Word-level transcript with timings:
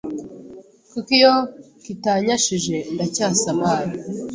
kuko 0.91 1.09
iyo 1.17 1.33
kitanyashije 1.83 2.75
ndacyasa 2.93 3.49
man, 3.59 3.85